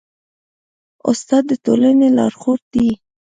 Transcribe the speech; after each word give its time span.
استاد 1.09 1.43
د 1.49 1.51
ټولني 1.65 2.07
لارښود 2.17 2.61
دی. 2.73 2.89